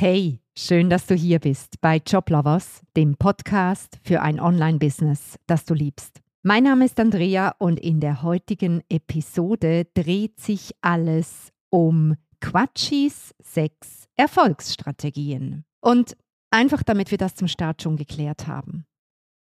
Hey, 0.00 0.40
schön, 0.56 0.90
dass 0.90 1.06
du 1.06 1.16
hier 1.16 1.40
bist 1.40 1.80
bei 1.80 1.96
Joblovers, 1.96 2.82
dem 2.96 3.16
Podcast 3.16 3.98
für 4.04 4.22
ein 4.22 4.38
Online-Business, 4.38 5.40
das 5.48 5.64
du 5.64 5.74
liebst. 5.74 6.20
Mein 6.44 6.62
Name 6.62 6.84
ist 6.84 7.00
Andrea 7.00 7.56
und 7.58 7.80
in 7.80 7.98
der 7.98 8.22
heutigen 8.22 8.80
Episode 8.88 9.86
dreht 9.94 10.38
sich 10.38 10.70
alles 10.82 11.50
um 11.68 12.14
Quatschis 12.40 13.34
sechs 13.42 14.06
Erfolgsstrategien. 14.14 15.64
Und 15.80 16.16
einfach 16.52 16.84
damit 16.84 17.10
wir 17.10 17.18
das 17.18 17.34
zum 17.34 17.48
Start 17.48 17.82
schon 17.82 17.96
geklärt 17.96 18.46
haben. 18.46 18.86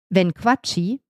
Wenn 0.08 0.32
Quatschi 0.32 1.02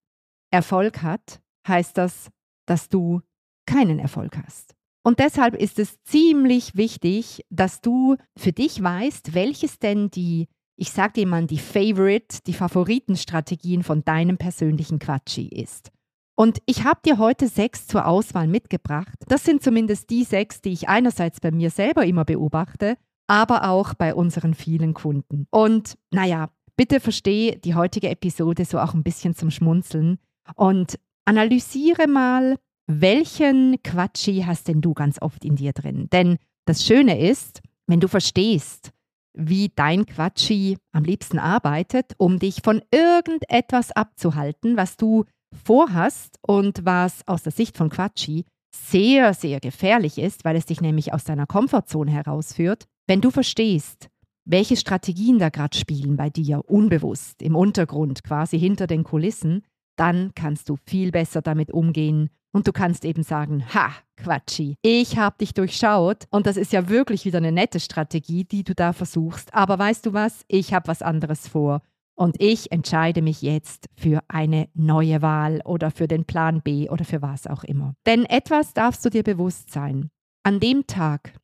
Erfolg 0.51 1.05
hat, 1.05 1.41
heißt 1.69 1.97
das, 1.97 2.31
dass 2.67 2.89
du 2.89 3.20
keinen 3.65 4.01
Erfolg 4.01 4.39
hast. 4.45 4.76
Und 5.06 5.20
deshalb 5.20 5.55
ist 5.55 5.78
es 5.78 6.02
ziemlich 6.02 6.74
wichtig, 6.74 7.45
dass 7.48 7.80
du 7.80 8.16
für 8.37 8.51
dich 8.51 8.83
weißt, 8.83 9.34
welches 9.34 9.78
denn 9.78 10.10
die, 10.10 10.48
ich 10.74 10.91
sag 10.91 11.14
dir 11.14 11.28
mal, 11.28 11.47
die 11.47 11.60
Favorite, 11.60 12.38
die 12.45 12.52
Favoritenstrategien 12.52 13.84
von 13.84 14.05
deinem 14.05 14.37
persönlichen 14.37 14.98
Quatschi 14.98 15.47
ist. 15.47 15.92
Und 16.34 16.59
ich 16.66 16.83
habe 16.83 16.98
dir 17.06 17.19
heute 17.19 17.47
sechs 17.47 17.87
zur 17.87 18.05
Auswahl 18.09 18.48
mitgebracht. 18.48 19.14
Das 19.28 19.45
sind 19.45 19.62
zumindest 19.62 20.11
die 20.11 20.24
sechs, 20.24 20.61
die 20.61 20.73
ich 20.73 20.88
einerseits 20.88 21.38
bei 21.38 21.52
mir 21.52 21.70
selber 21.70 22.05
immer 22.05 22.25
beobachte, 22.25 22.97
aber 23.28 23.70
auch 23.70 23.95
bei 23.95 24.12
unseren 24.12 24.55
vielen 24.55 24.92
Kunden. 24.92 25.47
Und 25.50 25.97
naja, 26.11 26.50
bitte 26.77 26.98
verstehe 26.98 27.61
die 27.61 27.77
heutige 27.77 28.09
Episode 28.09 28.64
so 28.64 28.80
auch 28.80 28.92
ein 28.92 29.05
bisschen 29.05 29.36
zum 29.36 29.52
Schmunzeln 29.52 30.19
und 30.56 30.98
analysiere 31.27 32.09
mal, 32.09 32.56
welchen 32.87 33.83
Quatschi 33.83 34.45
hast 34.47 34.69
denn 34.69 34.81
du 34.81 34.95
ganz 34.95 35.20
oft 35.20 35.45
in 35.45 35.56
dir 35.56 35.73
drin? 35.73 36.09
Denn 36.12 36.39
das 36.67 36.84
Schöne 36.84 37.19
ist, 37.19 37.61
wenn 37.87 38.01
du 38.01 38.09
verstehst, 38.09 38.93
wie 39.34 39.70
dein 39.75 40.06
Quatschi 40.06 40.78
am 40.93 41.05
liebsten 41.05 41.39
arbeitet, 41.39 42.15
um 42.17 42.39
dich 42.39 42.61
von 42.62 42.83
irgendetwas 42.91 43.93
abzuhalten, 43.93 44.77
was 44.77 44.97
du 44.97 45.25
vorhast 45.65 46.39
und 46.43 46.84
was 46.84 47.27
aus 47.27 47.43
der 47.43 47.53
Sicht 47.53 47.77
von 47.77 47.91
Quatschi 47.91 48.45
sehr, 48.75 49.34
sehr 49.34 49.61
gefährlich 49.61 50.19
ist, 50.19 50.45
weil 50.45 50.56
es 50.56 50.67
dich 50.67 50.81
nämlich 50.81 51.12
aus 51.12 51.25
deiner 51.25 51.47
Komfortzone 51.47 52.11
herausführt, 52.11 52.84
wenn 53.06 53.21
du 53.21 53.31
verstehst, 53.31 54.09
welche 54.45 54.77
Strategien 54.77 55.39
da 55.39 55.48
gerade 55.48 55.77
spielen 55.77 56.17
bei 56.17 56.31
dir, 56.31 56.62
unbewusst, 56.67 57.43
im 57.43 57.56
Untergrund, 57.56 58.23
quasi 58.23 58.59
hinter 58.59 58.87
den 58.87 59.03
Kulissen, 59.05 59.62
dann 59.97 60.33
kannst 60.34 60.69
du 60.69 60.77
viel 60.87 61.11
besser 61.11 61.43
damit 61.43 61.73
umgehen 61.73 62.31
und 62.57 62.67
du 62.67 62.73
kannst 62.73 63.05
eben 63.05 63.23
sagen, 63.23 63.62
ha, 63.75 63.91
Quatschi, 64.17 64.77
ich 64.81 65.19
habe 65.19 65.37
dich 65.39 65.53
durchschaut 65.53 66.25
und 66.31 66.47
das 66.47 66.57
ist 66.57 66.73
ja 66.73 66.89
wirklich 66.89 67.27
wieder 67.27 67.37
eine 67.37 67.53
nette 67.53 67.81
Strategie, 67.81 68.45
die 68.45 68.65
du 68.65 68.75
da 68.75 68.95
versuchst. 68.95 69.53
Aber 69.53 69.79
weißt 69.79 70.07
du 70.07 70.15
was, 70.15 70.43
ich 70.49 70.73
habe 70.73 70.89
was 70.89 71.03
anderes 71.03 71.49
vor 71.49 71.83
und 72.15 72.41
ich 72.41 72.73
entscheide 72.73 73.21
mich 73.21 73.43
jetzt 73.43 73.91
für 73.95 74.23
eine 74.29 74.71
neue 74.73 75.21
Wahl 75.21 75.61
oder 75.67 75.91
für 75.91 76.09
den 76.09 76.25
Plan 76.25 76.62
B 76.62 76.89
oder 76.89 77.05
für 77.05 77.21
was 77.21 77.47
auch 77.47 77.62
immer. 77.62 77.95
Denn 78.07 78.25
etwas 78.25 78.73
darfst 78.73 79.05
du 79.05 79.11
dir 79.11 79.23
bewusst 79.23 79.71
sein. 79.71 80.09
An 80.43 80.59
dem 80.59 80.87
Tag, 80.87 81.34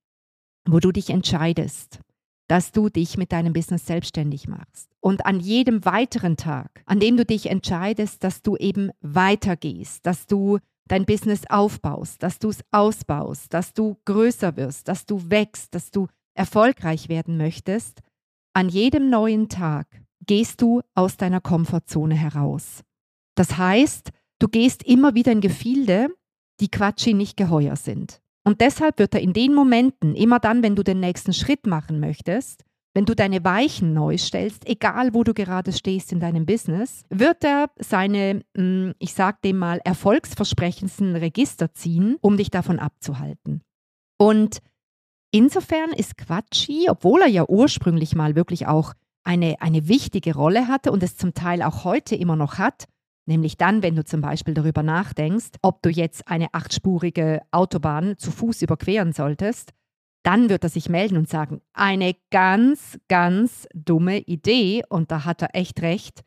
wo 0.66 0.80
du 0.80 0.92
dich 0.92 1.10
entscheidest, 1.10 2.00
dass 2.48 2.72
du 2.72 2.88
dich 2.88 3.18
mit 3.18 3.32
deinem 3.32 3.52
Business 3.52 3.84
selbstständig 3.84 4.48
machst. 4.48 4.88
Und 5.00 5.26
an 5.26 5.40
jedem 5.40 5.84
weiteren 5.84 6.38
Tag, 6.38 6.82
an 6.86 7.00
dem 7.00 7.18
du 7.18 7.26
dich 7.26 7.50
entscheidest, 7.50 8.24
dass 8.24 8.40
du 8.40 8.56
eben 8.56 8.90
weitergehst, 9.02 10.06
dass 10.06 10.26
du 10.26 10.58
dein 10.88 11.04
Business 11.04 11.42
aufbaust, 11.48 12.22
dass 12.22 12.38
du 12.38 12.50
es 12.50 12.62
ausbaust, 12.70 13.52
dass 13.54 13.72
du 13.72 13.96
größer 14.04 14.56
wirst, 14.56 14.88
dass 14.88 15.06
du 15.06 15.30
wächst, 15.30 15.74
dass 15.74 15.90
du 15.90 16.08
erfolgreich 16.34 17.08
werden 17.08 17.36
möchtest, 17.36 18.00
an 18.54 18.68
jedem 18.68 19.08
neuen 19.08 19.48
Tag 19.48 19.86
gehst 20.26 20.60
du 20.60 20.82
aus 20.94 21.16
deiner 21.16 21.40
Komfortzone 21.40 22.14
heraus. 22.14 22.82
Das 23.34 23.56
heißt, 23.56 24.10
du 24.38 24.48
gehst 24.48 24.82
immer 24.82 25.14
wieder 25.14 25.32
in 25.32 25.40
Gefilde, 25.40 26.08
die 26.60 26.70
Quatschi 26.70 27.14
nicht 27.14 27.36
geheuer 27.36 27.76
sind. 27.76 28.20
Und 28.44 28.60
deshalb 28.60 28.98
wird 28.98 29.14
er 29.14 29.20
in 29.20 29.32
den 29.32 29.54
Momenten, 29.54 30.14
immer 30.14 30.38
dann, 30.38 30.62
wenn 30.62 30.76
du 30.76 30.82
den 30.82 31.00
nächsten 31.00 31.32
Schritt 31.32 31.66
machen 31.66 32.00
möchtest, 32.00 32.64
wenn 32.94 33.06
du 33.06 33.14
deine 33.14 33.42
Weichen 33.44 33.94
neu 33.94 34.18
stellst, 34.18 34.68
egal 34.68 35.14
wo 35.14 35.24
du 35.24 35.32
gerade 35.34 35.72
stehst 35.72 36.12
in 36.12 36.20
deinem 36.20 36.44
Business, 36.44 37.04
wird 37.08 37.42
er 37.44 37.70
seine, 37.78 38.44
hm, 38.56 38.94
ich 38.98 39.14
sag 39.14 39.40
dem 39.42 39.58
mal, 39.58 39.80
erfolgsversprechendsten 39.84 41.16
Register 41.16 41.72
ziehen, 41.72 42.16
um 42.20 42.36
dich 42.36 42.50
davon 42.50 42.78
abzuhalten. 42.78 43.62
Und 44.18 44.58
insofern 45.30 45.92
ist 45.92 46.18
Quatschi, 46.18 46.88
obwohl 46.90 47.22
er 47.22 47.28
ja 47.28 47.48
ursprünglich 47.48 48.14
mal 48.14 48.36
wirklich 48.36 48.66
auch 48.66 48.92
eine, 49.24 49.60
eine 49.60 49.88
wichtige 49.88 50.34
Rolle 50.34 50.68
hatte 50.68 50.92
und 50.92 51.02
es 51.02 51.16
zum 51.16 51.32
Teil 51.32 51.62
auch 51.62 51.84
heute 51.84 52.14
immer 52.14 52.36
noch 52.36 52.58
hat, 52.58 52.86
Nämlich 53.24 53.56
dann, 53.56 53.82
wenn 53.82 53.94
du 53.94 54.04
zum 54.04 54.20
Beispiel 54.20 54.54
darüber 54.54 54.82
nachdenkst, 54.82 55.50
ob 55.62 55.80
du 55.82 55.90
jetzt 55.90 56.26
eine 56.26 56.52
achtspurige 56.52 57.40
Autobahn 57.52 58.18
zu 58.18 58.32
Fuß 58.32 58.62
überqueren 58.62 59.12
solltest, 59.12 59.70
dann 60.22 60.48
wird 60.48 60.64
er 60.64 60.70
sich 60.70 60.88
melden 60.88 61.16
und 61.16 61.28
sagen, 61.28 61.60
eine 61.72 62.14
ganz, 62.30 62.98
ganz 63.08 63.66
dumme 63.74 64.20
Idee 64.20 64.82
und 64.88 65.10
da 65.10 65.24
hat 65.24 65.42
er 65.42 65.54
echt 65.54 65.82
recht. 65.82 66.22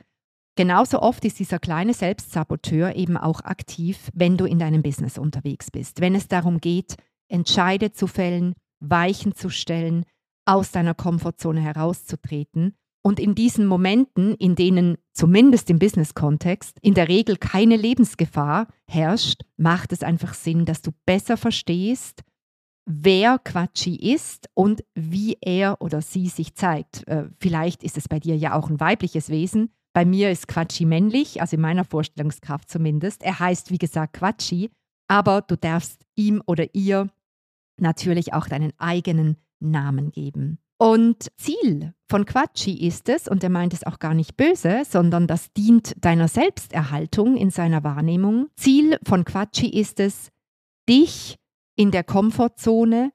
Genauso 0.58 1.02
oft 1.02 1.26
ist 1.26 1.40
dieser 1.40 1.60
kleine 1.60 1.94
Selbstsaboteur 1.94 2.96
eben 2.96 3.18
auch 3.18 3.42
aktiv, 3.42 4.10
wenn 4.14 4.38
du 4.38 4.46
in 4.46 4.60
deinem 4.60 4.84
Business 4.84 5.18
unterwegs 5.18 5.70
bist. 5.70 6.00
Wenn 6.00 6.16
es 6.16 6.28
darum 6.28 6.60
geht, 6.60 6.96
Entscheide 7.28 7.92
zu 7.92 8.08
fällen, 8.08 8.54
Weichen 8.80 9.36
zu 9.36 9.50
stellen, 9.50 10.06
aus 10.46 10.72
deiner 10.72 10.94
Komfortzone 10.94 11.60
herauszutreten 11.60 12.76
und 13.02 13.20
in 13.20 13.36
diesen 13.36 13.68
Momenten, 13.68 14.36
in 14.36 14.56
denen 14.56 14.98
zumindest 15.12 15.70
im 15.70 15.80
Business-Kontext 15.80 16.78
in 16.82 16.94
der 16.94 17.08
Regel 17.08 17.38
keine 17.38 17.76
Lebensgefahr 17.76 18.68
herrscht, 18.88 19.42
macht 19.58 19.92
es 19.92 20.04
einfach 20.04 20.34
Sinn, 20.34 20.66
dass 20.66 20.82
du 20.82 20.92
besser 21.06 21.38
verstehst, 21.38 22.24
wer 22.86 23.40
Quatschi 23.40 23.96
ist 23.96 24.50
und 24.54 24.84
wie 24.94 25.38
er 25.42 25.82
oder 25.82 26.02
sie 26.02 26.28
sich 26.28 26.56
zeigt. 26.56 27.08
Äh, 27.08 27.26
vielleicht 27.40 27.84
ist 27.84 27.98
es 27.98 28.08
bei 28.08 28.20
dir 28.20 28.38
ja 28.38 28.54
auch 28.54 28.70
ein 28.70 28.80
weibliches 28.80 29.30
Wesen. 29.30 29.72
Bei 29.94 30.06
mir 30.06 30.30
ist 30.30 30.48
Quatschi 30.48 30.86
männlich, 30.86 31.42
also 31.42 31.56
in 31.56 31.62
meiner 31.62 31.86
Vorstellungskraft 31.86 32.70
zumindest. 32.70 33.24
Er 33.24 33.40
heißt, 33.40 33.72
wie 33.72 33.78
gesagt, 33.78 34.14
Quatschi, 34.14 34.70
aber 35.08 35.42
du 35.42 35.58
darfst 35.58 36.06
ihm 36.16 36.42
oder 36.46 36.74
ihr 36.74 37.10
natürlich 37.78 38.34
auch 38.34 38.48
deinen 38.48 38.74
eigenen 38.78 39.38
Namen 39.60 40.12
geben. 40.12 40.60
Und 40.78 41.30
Ziel 41.38 41.94
von 42.10 42.26
Quatschi 42.26 42.86
ist 42.86 43.08
es, 43.08 43.30
und 43.30 43.44
er 43.44 43.50
meint 43.50 43.74
es 43.74 43.86
auch 43.86 44.00
gar 44.00 44.14
nicht 44.14 44.36
böse, 44.36 44.84
sondern 44.86 45.26
das 45.26 45.54
dient 45.54 45.94
deiner 46.04 46.28
Selbsterhaltung 46.28 47.38
in 47.38 47.50
seiner 47.50 47.84
Wahrnehmung. 47.84 48.50
Ziel 48.58 48.98
von 49.04 49.24
Quatschi 49.24 49.70
ist 49.70 50.02
es, 50.02 50.30
dich 50.90 51.38
in 51.76 51.92
der 51.92 52.04
Komfortzone 52.04 53.12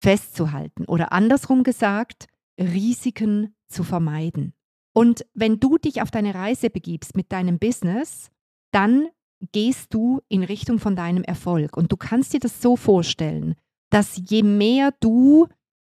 festzuhalten 0.00 0.84
oder 0.86 1.12
andersrum 1.12 1.62
gesagt, 1.62 2.26
Risiken 2.58 3.54
zu 3.68 3.84
vermeiden. 3.84 4.54
Und 4.92 5.26
wenn 5.34 5.60
du 5.60 5.78
dich 5.78 6.02
auf 6.02 6.10
deine 6.10 6.34
Reise 6.34 6.70
begibst 6.70 7.16
mit 7.16 7.32
deinem 7.32 7.58
Business, 7.58 8.30
dann 8.70 9.08
gehst 9.52 9.92
du 9.92 10.22
in 10.28 10.42
Richtung 10.42 10.78
von 10.78 10.96
deinem 10.96 11.22
Erfolg. 11.22 11.76
Und 11.76 11.92
du 11.92 11.96
kannst 11.96 12.32
dir 12.32 12.40
das 12.40 12.62
so 12.62 12.76
vorstellen, 12.76 13.54
dass 13.90 14.20
je 14.28 14.42
mehr 14.42 14.92
du 15.00 15.48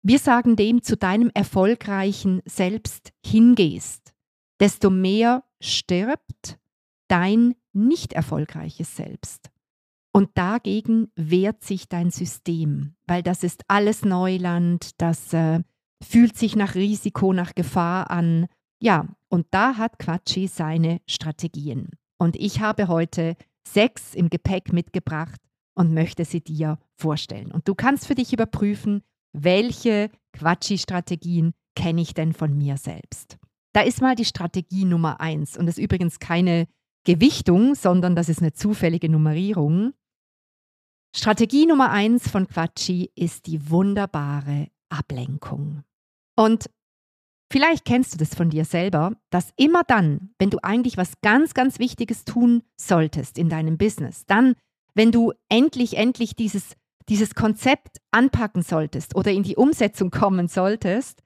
wir 0.06 0.18
sagen 0.18 0.54
dem, 0.54 0.82
zu 0.82 0.98
deinem 0.98 1.30
erfolgreichen 1.32 2.42
Selbst 2.44 3.14
hingehst, 3.24 4.12
desto 4.60 4.90
mehr 4.90 5.44
stirbt 5.60 6.58
dein 7.08 7.54
nicht 7.72 8.12
erfolgreiches 8.12 8.96
Selbst. 8.96 9.50
Und 10.16 10.30
dagegen 10.34 11.08
wehrt 11.16 11.64
sich 11.64 11.88
dein 11.88 12.10
System, 12.12 12.94
weil 13.04 13.24
das 13.24 13.42
ist 13.42 13.62
alles 13.66 14.04
Neuland, 14.04 14.90
das 14.98 15.32
äh, 15.32 15.60
fühlt 16.00 16.36
sich 16.36 16.54
nach 16.54 16.76
Risiko, 16.76 17.32
nach 17.32 17.56
Gefahr 17.56 18.12
an. 18.12 18.46
Ja, 18.80 19.08
und 19.28 19.48
da 19.50 19.76
hat 19.76 19.98
Quatschi 19.98 20.46
seine 20.46 21.00
Strategien. 21.08 21.90
Und 22.16 22.36
ich 22.36 22.60
habe 22.60 22.86
heute 22.86 23.36
sechs 23.66 24.14
im 24.14 24.30
Gepäck 24.30 24.72
mitgebracht 24.72 25.40
und 25.74 25.92
möchte 25.92 26.24
sie 26.24 26.40
dir 26.40 26.78
vorstellen. 26.96 27.50
Und 27.50 27.66
du 27.66 27.74
kannst 27.74 28.06
für 28.06 28.14
dich 28.14 28.32
überprüfen, 28.32 29.02
welche 29.32 30.10
Quatschi-Strategien 30.32 31.54
kenne 31.74 32.00
ich 32.00 32.14
denn 32.14 32.34
von 32.34 32.56
mir 32.56 32.76
selbst? 32.76 33.36
Da 33.72 33.80
ist 33.80 34.00
mal 34.00 34.14
die 34.14 34.24
Strategie 34.24 34.84
Nummer 34.84 35.20
eins 35.20 35.56
und 35.56 35.66
das 35.66 35.76
ist 35.76 35.84
übrigens 35.84 36.20
keine 36.20 36.68
Gewichtung, 37.02 37.74
sondern 37.74 38.14
das 38.14 38.28
ist 38.28 38.40
eine 38.40 38.52
zufällige 38.52 39.08
Nummerierung. 39.08 39.92
Strategie 41.14 41.66
Nummer 41.66 41.90
eins 41.90 42.28
von 42.28 42.48
Quatschi 42.48 43.10
ist 43.14 43.46
die 43.46 43.70
wunderbare 43.70 44.68
Ablenkung. 44.88 45.84
Und 46.36 46.68
vielleicht 47.52 47.84
kennst 47.84 48.14
du 48.14 48.18
das 48.18 48.34
von 48.34 48.50
dir 48.50 48.64
selber, 48.64 49.12
dass 49.30 49.52
immer 49.56 49.82
dann, 49.84 50.34
wenn 50.38 50.50
du 50.50 50.58
eigentlich 50.62 50.96
was 50.96 51.20
ganz, 51.22 51.54
ganz 51.54 51.78
Wichtiges 51.78 52.24
tun 52.24 52.62
solltest 52.76 53.38
in 53.38 53.48
deinem 53.48 53.78
Business, 53.78 54.26
dann, 54.26 54.54
wenn 54.94 55.12
du 55.12 55.32
endlich, 55.48 55.96
endlich 55.96 56.34
dieses 56.34 56.76
dieses 57.08 57.34
Konzept 57.34 57.98
anpacken 58.10 58.62
solltest 58.62 59.14
oder 59.14 59.30
in 59.30 59.42
die 59.42 59.56
Umsetzung 59.56 60.10
kommen 60.10 60.48
solltest, 60.48 61.22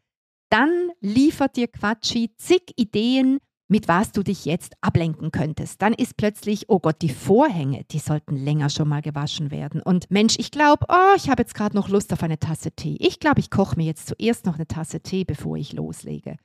dann 0.51 0.91
liefert 1.01 1.57
dir 1.57 1.69
Quatschi 1.69 2.35
zig 2.37 2.73
Ideen, 2.77 3.39
mit 3.69 3.87
was 3.87 4.13
du 4.13 4.23
dich 4.23 4.47
jetzt 4.47 4.75
ablenken 4.81 5.31
könntest. 5.31 5.83
Dann 5.83 5.93
ist 5.93 6.17
plötzlich, 6.17 6.69
oh 6.69 6.81
Gott, 6.81 7.03
die 7.03 7.11
Vorhänge, 7.11 7.85
die 7.91 7.99
sollten 7.99 8.35
länger 8.35 8.71
schon 8.71 8.89
mal 8.89 9.03
gewaschen 9.03 9.51
werden. 9.51 9.83
Und 9.83 10.11
Mensch, 10.11 10.37
ich 10.39 10.51
glaube, 10.51 10.87
oh, 10.89 11.15
ich 11.17 11.29
habe 11.29 11.43
jetzt 11.43 11.55
gerade 11.55 11.77
noch 11.77 11.89
Lust 11.89 12.13
auf 12.13 12.23
eine 12.23 12.39
Tasse 12.39 12.73
Tee. 12.73 12.97
Ich 12.99 13.21
glaube, 13.21 13.41
ich 13.41 13.51
koche 13.51 13.77
mir 13.77 13.85
jetzt 13.85 14.09
zuerst 14.09 14.47
noch 14.47 14.55
eine 14.55 14.67
Tasse 14.67 15.01
Tee, 15.01 15.25
bevor 15.25 15.57
ich 15.57 15.75
loslege. 15.75 16.37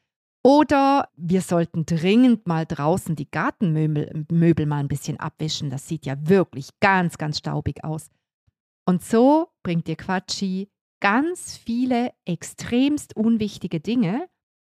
Oder 0.46 1.08
wir 1.16 1.42
sollten 1.42 1.86
dringend 1.86 2.48
mal 2.48 2.66
draußen 2.66 3.16
die 3.16 3.32
Gartenmöbel 3.32 4.26
Möbel 4.30 4.66
mal 4.66 4.80
ein 4.80 4.90
bisschen 4.90 5.18
abwischen. 5.18 5.70
Das 5.70 5.88
sieht 5.88 6.06
ja 6.06 6.16
wirklich 6.28 6.70
ganz, 6.82 7.18
ganz 7.18 7.38
staubig 7.38 7.86
aus. 7.86 8.10
Und 8.86 9.02
so 9.02 9.48
bringt 9.64 9.88
dir 9.88 9.96
Quatschi 9.96 10.70
ganz 11.00 11.56
viele 11.56 12.12
extremst 12.26 13.16
unwichtige 13.16 13.80
Dinge, 13.80 14.28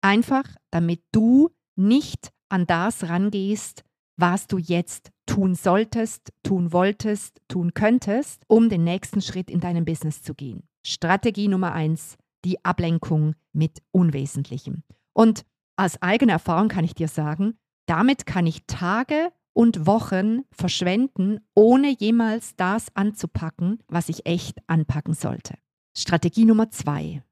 einfach 0.03 0.45
damit 0.71 1.03
du 1.13 1.49
nicht 1.77 2.34
an 2.49 2.67
das 2.67 3.09
rangehst, 3.09 3.85
was 4.17 4.47
du 4.47 4.59
jetzt 4.59 5.11
tun 5.27 5.55
solltest, 5.55 6.33
tun 6.43 6.73
wolltest, 6.73 7.41
tun 7.49 7.75
könntest, 7.75 8.43
um 8.47 8.69
den 8.69 8.85
nächsten 8.85 9.21
Schritt 9.21 9.51
in 9.51 9.61
deinem 9.61 9.85
Business 9.85 10.23
zu 10.23 10.35
gehen. 10.35 10.69
Strategie 10.87 11.49
Nummer 11.49 11.73
eins, 11.73 12.17
die 12.45 12.65
Ablenkung 12.65 13.35
mit 13.53 13.83
Unwesentlichem. 13.91 14.83
Und 15.13 15.45
aus 15.77 16.01
eigener 16.03 16.35
Erfahrung 16.35 16.69
kann 16.69 16.85
ich 16.85 16.95
dir 16.95 17.09
sagen, 17.09 17.59
damit 17.87 18.27
kann 18.27 18.47
ich 18.47 18.67
Tage 18.67 19.33
und 19.53 19.87
Wochen 19.87 20.43
verschwenden, 20.53 21.41
ohne 21.55 21.91
jemals 21.91 22.57
das 22.57 22.95
anzupacken, 22.95 23.79
was 23.89 24.09
ich 24.09 24.27
echt 24.27 24.59
anpacken 24.67 25.15
sollte. 25.15 25.55
Strategie 25.97 26.45
Nummer 26.45 26.71
zwei, 26.71 27.23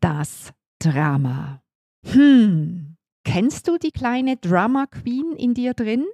das 0.00 0.52
Drama. 0.78 1.62
Hm, 2.06 2.96
Kennst 3.24 3.68
du 3.68 3.78
die 3.78 3.90
kleine 3.90 4.36
Drama 4.36 4.86
Queen 4.86 5.32
in 5.36 5.54
dir 5.54 5.74
drin? 5.74 6.06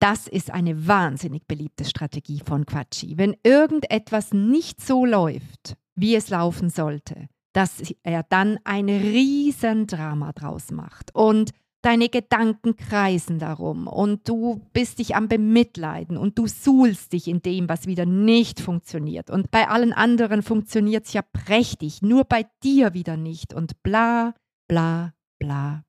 Das 0.00 0.26
ist 0.26 0.50
eine 0.50 0.86
wahnsinnig 0.86 1.46
beliebte 1.46 1.84
Strategie 1.84 2.40
von 2.44 2.64
Quatschi. 2.64 3.18
Wenn 3.18 3.36
irgendetwas 3.42 4.32
nicht 4.32 4.80
so 4.80 5.04
läuft, 5.04 5.76
wie 5.94 6.14
es 6.14 6.30
laufen 6.30 6.70
sollte, 6.70 7.28
dass 7.52 7.82
er 8.02 8.22
dann 8.22 8.58
ein 8.64 8.88
Riesendrama 8.88 10.32
draus 10.32 10.70
macht 10.70 11.14
und 11.14 11.50
deine 11.82 12.08
Gedanken 12.08 12.76
kreisen 12.76 13.38
darum 13.38 13.86
und 13.86 14.28
du 14.28 14.60
bist 14.72 14.98
dich 14.98 15.16
am 15.16 15.28
Bemitleiden 15.28 16.16
und 16.16 16.38
du 16.38 16.46
suhlst 16.46 17.12
dich 17.12 17.26
in 17.28 17.42
dem, 17.42 17.68
was 17.68 17.86
wieder 17.86 18.06
nicht 18.06 18.60
funktioniert. 18.60 19.30
Und 19.30 19.50
bei 19.50 19.68
allen 19.68 19.92
anderen 19.92 20.42
funktioniert 20.42 21.06
es 21.06 21.12
ja 21.12 21.22
prächtig, 21.22 22.02
nur 22.02 22.24
bei 22.24 22.46
dir 22.62 22.94
wieder 22.94 23.16
nicht 23.16 23.54
und 23.54 23.82
bla, 23.82 24.34
bla, 24.68 25.14
bla, 25.38 25.84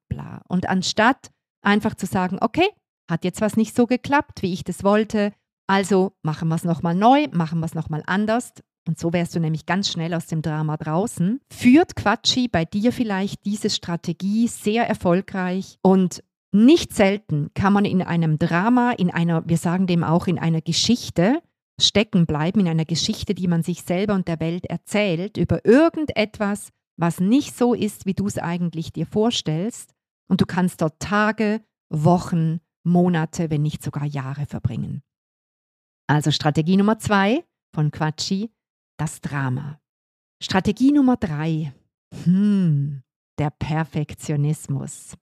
Und 0.47 0.69
anstatt 0.69 1.31
einfach 1.61 1.95
zu 1.95 2.05
sagen, 2.05 2.37
okay, 2.41 2.67
hat 3.09 3.23
jetzt 3.23 3.41
was 3.41 3.57
nicht 3.57 3.75
so 3.75 3.87
geklappt, 3.87 4.41
wie 4.41 4.53
ich 4.53 4.63
das 4.63 4.83
wollte, 4.83 5.33
also 5.67 6.13
machen 6.21 6.49
wir 6.49 6.55
es 6.55 6.63
nochmal 6.63 6.95
neu, 6.95 7.27
machen 7.31 7.59
wir 7.59 7.65
es 7.65 7.75
nochmal 7.75 8.03
anders. 8.05 8.53
Und 8.87 8.99
so 8.99 9.13
wärst 9.13 9.35
du 9.35 9.39
nämlich 9.39 9.65
ganz 9.65 9.89
schnell 9.89 10.13
aus 10.13 10.25
dem 10.25 10.41
Drama 10.41 10.75
draußen. 10.75 11.39
Führt 11.51 11.95
Quatschi 11.95 12.47
bei 12.47 12.65
dir 12.65 12.91
vielleicht 12.91 13.45
diese 13.45 13.69
Strategie 13.69 14.47
sehr 14.47 14.87
erfolgreich 14.87 15.77
und 15.81 16.23
nicht 16.51 16.93
selten 16.93 17.51
kann 17.53 17.71
man 17.73 17.85
in 17.85 18.01
einem 18.01 18.37
Drama, 18.37 18.91
in 18.91 19.11
einer, 19.11 19.47
wir 19.47 19.57
sagen 19.57 19.87
dem 19.87 20.03
auch 20.03 20.27
in 20.27 20.39
einer 20.39 20.61
Geschichte, 20.61 21.41
stecken 21.79 22.25
bleiben, 22.25 22.59
in 22.59 22.67
einer 22.67 22.85
Geschichte, 22.85 23.33
die 23.33 23.47
man 23.47 23.63
sich 23.63 23.83
selber 23.83 24.13
und 24.13 24.27
der 24.27 24.39
Welt 24.39 24.65
erzählt, 24.65 25.37
über 25.37 25.65
irgendetwas, 25.65 26.69
was 26.97 27.19
nicht 27.19 27.55
so 27.55 27.73
ist, 27.73 28.05
wie 28.05 28.13
du 28.13 28.27
es 28.27 28.37
eigentlich 28.37 28.91
dir 28.91 29.05
vorstellst. 29.05 29.93
Und 30.31 30.39
du 30.39 30.45
kannst 30.45 30.81
dort 30.81 30.97
Tage, 31.01 31.61
Wochen, 31.89 32.61
Monate, 32.85 33.49
wenn 33.49 33.63
nicht 33.63 33.83
sogar 33.83 34.05
Jahre 34.05 34.45
verbringen. 34.45 35.03
Also 36.07 36.31
Strategie 36.31 36.77
Nummer 36.77 36.99
zwei 36.99 37.43
von 37.75 37.91
Quatschi, 37.91 38.49
das 38.97 39.19
Drama. 39.19 39.81
Strategie 40.41 40.93
Nummer 40.93 41.17
drei, 41.17 41.73
hm, 42.23 43.03
der 43.39 43.49
Perfektionismus. 43.49 45.17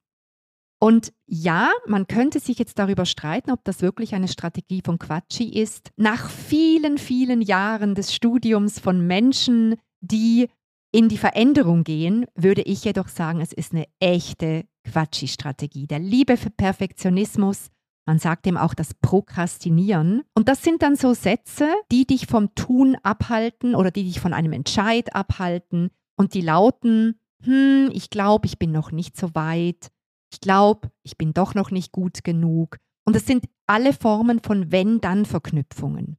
Und 0.80 1.12
ja, 1.26 1.72
man 1.88 2.06
könnte 2.06 2.40
sich 2.40 2.60
jetzt 2.60 2.78
darüber 2.78 3.08
streiten, 3.08 3.50
ob 3.50 3.64
das 3.64 3.82
wirklich 3.82 4.14
eine 4.14 4.28
Strategie 4.28 4.84
von 4.86 5.00
Quatschi 5.00 5.50
ist. 5.50 5.90
Nach 5.98 6.30
vielen, 6.30 7.00
vielen 7.00 7.42
Jahren 7.42 7.96
des 7.96 8.14
Studiums 8.14 8.78
von 8.78 9.08
Menschen, 9.08 9.76
die 10.02 10.50
in 10.92 11.10
die 11.10 11.18
Veränderung 11.18 11.84
gehen, 11.84 12.26
würde 12.36 12.62
ich 12.62 12.84
jedoch 12.84 13.08
sagen, 13.08 13.42
es 13.42 13.54
ist 13.54 13.74
eine 13.74 13.86
echte 14.00 14.66
Quatschi-Strategie. 14.86 15.88
Der 15.88 16.00
Liebe 16.00 16.36
für 16.36 16.50
Perfektionismus, 16.50 17.68
man 18.08 18.18
sagt 18.18 18.48
dem 18.48 18.58
auch 18.58 18.74
das 18.74 18.96
Prokrastinieren. 18.96 20.24
Und 20.34 20.50
das 20.50 20.64
sind 20.64 20.82
dann 20.82 20.96
so 20.96 21.14
Sätze, 21.14 21.72
die 21.92 22.08
dich 22.08 22.26
vom 22.26 22.56
Tun 22.56 22.98
abhalten 23.04 23.76
oder 23.76 23.92
die 23.92 24.04
dich 24.04 24.20
von 24.20 24.34
einem 24.34 24.52
Entscheid 24.52 25.16
abhalten. 25.16 25.92
Und 26.18 26.34
die 26.34 26.42
lauten, 26.42 27.20
hm, 27.44 27.92
ich 27.94 28.10
glaube, 28.10 28.48
ich 28.48 28.58
bin 28.58 28.72
noch 28.72 28.92
nicht 28.92 29.16
so 29.16 29.36
weit. 29.36 29.90
Ich 30.34 30.42
glaube, 30.42 30.90
ich 31.04 31.18
bin 31.18 31.34
doch 31.34 31.54
noch 31.54 31.70
nicht 31.70 31.92
gut 31.92 32.24
genug. 32.24 32.78
Und 33.06 33.16
es 33.16 33.26
sind 33.26 33.46
alle 33.68 33.94
Formen 33.94 34.40
von 34.40 34.72
Wenn-Dann-Verknüpfungen. 34.72 36.18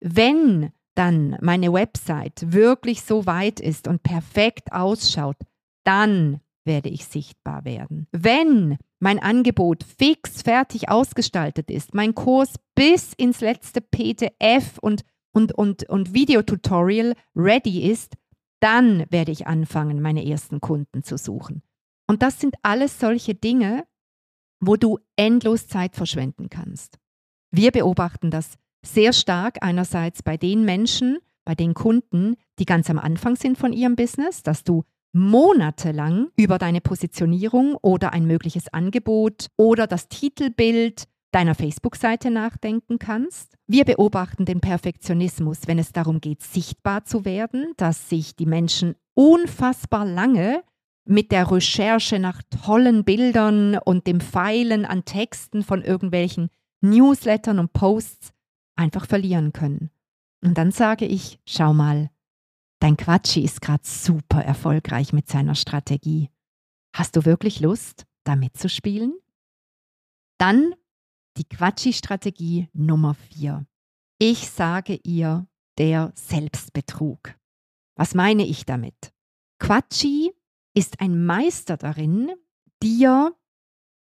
Wenn 0.00 0.72
dann 1.00 1.38
meine 1.40 1.72
Website 1.72 2.52
wirklich 2.52 3.00
so 3.00 3.24
weit 3.24 3.58
ist 3.58 3.88
und 3.88 4.02
perfekt 4.02 4.70
ausschaut, 4.70 5.38
dann 5.82 6.42
werde 6.66 6.90
ich 6.90 7.06
sichtbar 7.06 7.64
werden. 7.64 8.06
Wenn 8.12 8.76
mein 8.98 9.18
Angebot 9.18 9.82
fix 9.82 10.42
fertig 10.42 10.90
ausgestaltet 10.90 11.70
ist, 11.70 11.94
mein 11.94 12.14
Kurs 12.14 12.52
bis 12.74 13.14
ins 13.14 13.40
letzte 13.40 13.80
PDF 13.80 14.76
und, 14.82 15.00
und, 15.32 15.56
und, 15.56 15.88
und 15.88 16.12
Videotutorial 16.12 17.14
ready 17.34 17.90
ist, 17.90 18.18
dann 18.60 19.06
werde 19.08 19.32
ich 19.32 19.46
anfangen, 19.46 20.02
meine 20.02 20.28
ersten 20.28 20.60
Kunden 20.60 21.02
zu 21.02 21.16
suchen. 21.16 21.62
Und 22.08 22.20
das 22.20 22.40
sind 22.40 22.56
alles 22.62 23.00
solche 23.00 23.34
Dinge, 23.34 23.86
wo 24.60 24.76
du 24.76 24.98
endlos 25.16 25.66
Zeit 25.66 25.96
verschwenden 25.96 26.50
kannst. 26.50 26.98
Wir 27.50 27.70
beobachten 27.70 28.30
das 28.30 28.58
sehr 28.84 29.12
stark 29.12 29.58
einerseits 29.60 30.22
bei 30.22 30.36
den 30.36 30.64
Menschen, 30.64 31.18
bei 31.44 31.54
den 31.54 31.74
Kunden, 31.74 32.36
die 32.58 32.64
ganz 32.64 32.90
am 32.90 32.98
Anfang 32.98 33.36
sind 33.36 33.58
von 33.58 33.72
ihrem 33.72 33.96
Business, 33.96 34.42
dass 34.42 34.64
du 34.64 34.84
monatelang 35.12 36.28
über 36.36 36.58
deine 36.58 36.80
Positionierung 36.80 37.76
oder 37.82 38.12
ein 38.12 38.26
mögliches 38.26 38.72
Angebot 38.72 39.46
oder 39.56 39.86
das 39.86 40.08
Titelbild 40.08 41.04
deiner 41.32 41.54
Facebook-Seite 41.54 42.30
nachdenken 42.30 42.98
kannst. 42.98 43.54
Wir 43.66 43.84
beobachten 43.84 44.44
den 44.44 44.60
Perfektionismus, 44.60 45.60
wenn 45.66 45.78
es 45.78 45.92
darum 45.92 46.20
geht, 46.20 46.42
sichtbar 46.42 47.04
zu 47.04 47.24
werden, 47.24 47.72
dass 47.76 48.08
sich 48.08 48.36
die 48.36 48.46
Menschen 48.46 48.94
unfassbar 49.14 50.04
lange 50.04 50.62
mit 51.04 51.32
der 51.32 51.50
Recherche 51.50 52.18
nach 52.18 52.42
tollen 52.64 53.04
Bildern 53.04 53.78
und 53.78 54.06
dem 54.06 54.20
Pfeilen 54.20 54.84
an 54.84 55.04
Texten 55.04 55.62
von 55.62 55.82
irgendwelchen 55.82 56.50
Newslettern 56.82 57.58
und 57.58 57.72
Posts 57.72 58.32
einfach 58.80 59.06
verlieren 59.06 59.52
können. 59.52 59.90
Und 60.42 60.56
dann 60.58 60.72
sage 60.72 61.04
ich, 61.04 61.38
schau 61.46 61.72
mal, 61.74 62.10
dein 62.80 62.96
Quatschi 62.96 63.44
ist 63.44 63.60
gerade 63.60 63.84
super 63.84 64.42
erfolgreich 64.42 65.12
mit 65.12 65.28
seiner 65.28 65.54
Strategie. 65.54 66.30
Hast 66.96 67.14
du 67.14 67.24
wirklich 67.24 67.60
Lust, 67.60 68.06
da 68.24 68.36
mitzuspielen? 68.36 69.14
Dann 70.38 70.74
die 71.36 71.44
Quatschi-Strategie 71.44 72.68
Nummer 72.72 73.14
4. 73.14 73.66
Ich 74.18 74.48
sage 74.48 74.98
ihr 75.04 75.46
der 75.78 76.12
Selbstbetrug. 76.14 77.34
Was 77.96 78.14
meine 78.14 78.46
ich 78.46 78.64
damit? 78.64 79.12
Quatschi 79.58 80.32
ist 80.74 81.00
ein 81.00 81.24
Meister 81.24 81.76
darin, 81.76 82.32
dir 82.82 83.36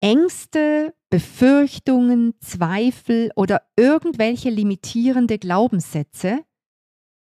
Ängste, 0.03 0.93
Befürchtungen, 1.09 2.33
Zweifel 2.41 3.31
oder 3.37 3.61
irgendwelche 3.77 4.49
limitierende 4.49 5.39
Glaubenssätze 5.39 6.43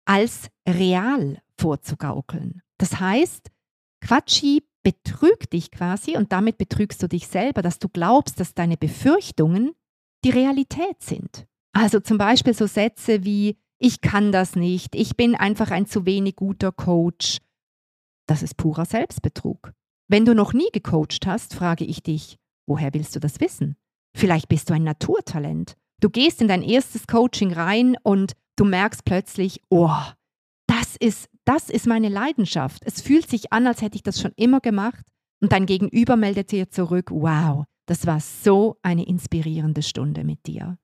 als 0.07 0.49
real 0.67 1.43
vorzugaukeln. 1.59 2.63
Das 2.79 2.99
heißt, 2.99 3.51
Quatschi 4.01 4.65
betrügt 4.83 5.53
dich 5.53 5.71
quasi 5.71 6.17
und 6.17 6.33
damit 6.33 6.57
betrügst 6.57 7.03
du 7.03 7.09
dich 7.09 7.29
selber, 7.29 7.61
dass 7.61 7.79
du 7.79 7.91
glaubst, 7.91 8.41
dass 8.41 8.55
deine 8.55 8.79
Befürchtungen 8.79 9.73
die 10.25 10.31
Realität 10.31 11.03
sind. 11.03 11.47
Also 11.75 12.01
zum 12.01 12.17
Beispiel 12.17 12.55
so 12.55 12.67
Sätze 12.67 13.23
wie, 13.23 13.59
ich 13.79 14.01
kann 14.01 14.33
das 14.33 14.57
nicht, 14.57 14.95
ich 14.95 15.15
bin 15.15 15.35
einfach 15.35 15.71
ein 15.73 15.85
zu 15.85 16.07
wenig 16.07 16.37
guter 16.37 16.73
Coach. 16.73 17.37
Das 18.27 18.43
ist 18.43 18.57
purer 18.57 18.87
Selbstbetrug. 18.87 19.75
Wenn 20.09 20.25
du 20.25 20.35
noch 20.35 20.55
nie 20.55 20.71
gecoacht 20.73 21.27
hast, 21.27 21.55
frage 21.55 21.85
ich 21.85 22.03
dich, 22.03 22.39
Woher 22.73 22.95
willst 22.95 23.15
du 23.15 23.21
das 23.21 23.39
wissen? 23.39 23.77
Vielleicht 24.17 24.49
bist 24.49 24.71
du 24.71 24.73
ein 24.73 24.83
Naturtalent. 24.83 25.77
Du 26.01 26.09
gehst 26.09 26.41
in 26.41 26.49
dein 26.49 26.63
erstes 26.63 27.07
Coaching 27.07 27.53
rein 27.53 27.99
und 28.03 28.33
du 28.57 28.65
merkst 28.65 29.05
plötzlich, 29.05 29.61
oh, 29.69 30.01
das 30.67 30.97
ist, 30.97 31.29
das 31.45 31.69
ist 31.69 31.87
meine 31.87 32.09
Leidenschaft. 32.09 32.83
Es 32.87 33.03
fühlt 33.03 33.29
sich 33.29 33.53
an, 33.53 33.67
als 33.67 33.83
hätte 33.83 33.97
ich 33.97 34.03
das 34.03 34.19
schon 34.19 34.33
immer 34.37 34.61
gemacht. 34.61 35.05
Und 35.43 35.53
dein 35.53 35.67
Gegenüber 35.67 36.17
meldet 36.17 36.51
dir 36.51 36.71
zurück, 36.71 37.11
wow, 37.11 37.67
das 37.85 38.07
war 38.07 38.21
so 38.21 38.79
eine 38.81 39.05
inspirierende 39.05 39.83
Stunde 39.83 40.25
mit 40.25 40.47
dir. 40.47 40.79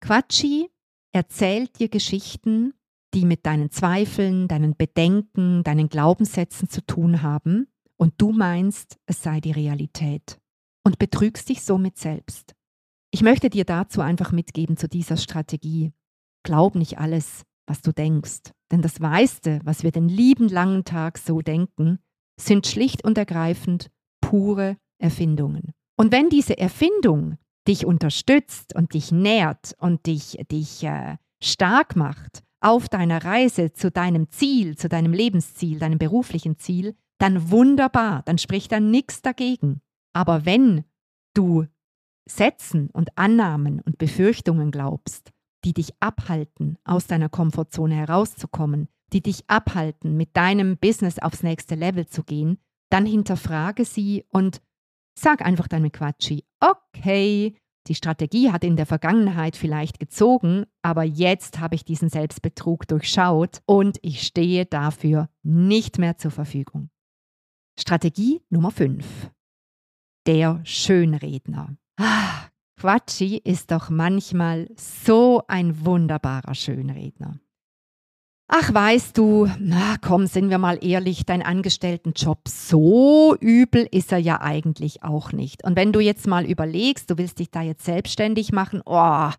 Quatschi 0.00 0.70
erzählt 1.12 1.78
dir 1.78 1.90
Geschichten, 1.90 2.72
die 3.12 3.26
mit 3.26 3.44
deinen 3.44 3.70
Zweifeln, 3.70 4.48
deinen 4.48 4.76
Bedenken, 4.76 5.62
deinen 5.62 5.90
Glaubenssätzen 5.90 6.70
zu 6.70 6.80
tun 6.86 7.20
haben 7.20 7.68
und 7.98 8.14
du 8.18 8.32
meinst, 8.32 8.96
es 9.06 9.22
sei 9.22 9.40
die 9.40 9.52
Realität 9.52 10.38
und 10.84 10.98
betrügst 10.98 11.48
dich 11.48 11.62
somit 11.62 11.98
selbst. 11.98 12.54
Ich 13.10 13.22
möchte 13.22 13.50
dir 13.50 13.64
dazu 13.64 14.00
einfach 14.00 14.32
mitgeben 14.32 14.76
zu 14.76 14.88
dieser 14.88 15.16
Strategie. 15.16 15.92
Glaub 16.42 16.74
nicht 16.74 16.98
alles, 16.98 17.42
was 17.66 17.80
du 17.80 17.92
denkst, 17.92 18.52
denn 18.70 18.82
das 18.82 19.00
meiste, 19.00 19.60
was 19.64 19.82
wir 19.82 19.90
den 19.90 20.08
lieben 20.08 20.48
langen 20.48 20.84
Tag 20.84 21.18
so 21.18 21.40
denken, 21.40 21.98
sind 22.38 22.66
schlicht 22.66 23.04
und 23.04 23.18
ergreifend 23.18 23.90
pure 24.20 24.76
Erfindungen. 24.98 25.72
Und 25.96 26.12
wenn 26.12 26.28
diese 26.28 26.58
Erfindung 26.58 27.38
dich 27.66 27.86
unterstützt 27.86 28.74
und 28.74 28.94
dich 28.94 29.10
nährt 29.12 29.74
und 29.78 30.06
dich, 30.06 30.38
dich 30.50 30.84
äh, 30.84 31.16
stark 31.42 31.96
macht 31.96 32.42
auf 32.60 32.88
deiner 32.88 33.24
Reise 33.24 33.72
zu 33.72 33.90
deinem 33.90 34.30
Ziel, 34.30 34.76
zu 34.76 34.88
deinem 34.88 35.12
Lebensziel, 35.12 35.78
deinem 35.78 35.98
beruflichen 35.98 36.58
Ziel, 36.58 36.96
dann 37.18 37.50
wunderbar, 37.50 38.22
dann 38.24 38.38
spricht 38.38 38.72
da 38.72 38.80
nichts 38.80 39.22
dagegen. 39.22 39.80
Aber 40.12 40.44
wenn 40.44 40.84
du 41.34 41.66
Sätzen 42.28 42.90
und 42.90 43.16
Annahmen 43.16 43.80
und 43.80 43.98
Befürchtungen 43.98 44.70
glaubst, 44.70 45.30
die 45.64 45.72
dich 45.72 45.92
abhalten, 46.00 46.78
aus 46.84 47.06
deiner 47.06 47.28
Komfortzone 47.28 47.94
herauszukommen, 47.94 48.88
die 49.12 49.22
dich 49.22 49.48
abhalten, 49.48 50.16
mit 50.16 50.36
deinem 50.36 50.76
Business 50.78 51.18
aufs 51.18 51.42
nächste 51.42 51.74
Level 51.74 52.06
zu 52.06 52.24
gehen, 52.24 52.58
dann 52.90 53.06
hinterfrage 53.06 53.84
sie 53.84 54.24
und 54.30 54.60
sag 55.18 55.42
einfach 55.42 55.68
deinem 55.68 55.92
Quatschi, 55.92 56.44
okay, 56.60 57.56
die 57.86 57.94
Strategie 57.94 58.50
hat 58.50 58.64
in 58.64 58.76
der 58.76 58.86
Vergangenheit 58.86 59.56
vielleicht 59.56 60.00
gezogen, 60.00 60.66
aber 60.82 61.04
jetzt 61.04 61.60
habe 61.60 61.76
ich 61.76 61.84
diesen 61.84 62.08
Selbstbetrug 62.08 62.88
durchschaut 62.88 63.62
und 63.66 63.98
ich 64.02 64.22
stehe 64.22 64.66
dafür 64.66 65.28
nicht 65.42 65.98
mehr 65.98 66.16
zur 66.16 66.32
Verfügung. 66.32 66.90
Strategie 67.78 68.40
Nummer 68.48 68.70
5. 68.70 69.30
Der 70.26 70.60
Schönredner. 70.64 71.76
Ah, 71.98 72.48
Quatschi 72.80 73.36
ist 73.36 73.70
doch 73.70 73.90
manchmal 73.90 74.70
so 74.76 75.42
ein 75.46 75.84
wunderbarer 75.84 76.54
Schönredner. 76.54 77.38
Ach, 78.48 78.72
weißt 78.72 79.18
du, 79.18 79.50
na 79.58 79.96
komm, 80.00 80.26
sind 80.26 80.48
wir 80.48 80.58
mal 80.58 80.78
ehrlich, 80.82 81.26
dein 81.26 81.42
Angestelltenjob, 81.42 82.48
so 82.48 83.36
übel 83.40 83.86
ist 83.90 84.10
er 84.10 84.18
ja 84.18 84.40
eigentlich 84.40 85.02
auch 85.02 85.32
nicht. 85.32 85.62
Und 85.64 85.76
wenn 85.76 85.92
du 85.92 86.00
jetzt 86.00 86.26
mal 86.26 86.46
überlegst, 86.46 87.10
du 87.10 87.18
willst 87.18 87.40
dich 87.40 87.50
da 87.50 87.60
jetzt 87.60 87.84
selbstständig 87.84 88.52
machen, 88.52 88.80
oh, 88.86 89.30